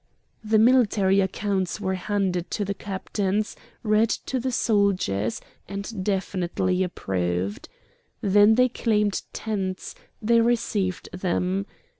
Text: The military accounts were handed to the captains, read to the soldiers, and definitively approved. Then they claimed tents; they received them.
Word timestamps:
The 0.43 0.57
military 0.57 1.19
accounts 1.21 1.79
were 1.79 1.93
handed 1.93 2.49
to 2.49 2.65
the 2.65 2.73
captains, 2.73 3.55
read 3.83 4.09
to 4.09 4.39
the 4.39 4.51
soldiers, 4.51 5.39
and 5.69 6.03
definitively 6.03 6.81
approved. 6.81 7.69
Then 8.19 8.55
they 8.55 8.67
claimed 8.67 9.21
tents; 9.31 9.93
they 10.19 10.41
received 10.41 11.09
them. 11.11 11.67